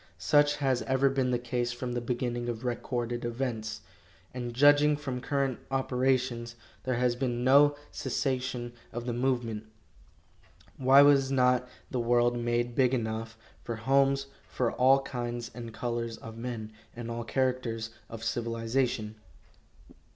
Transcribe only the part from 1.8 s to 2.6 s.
the beginning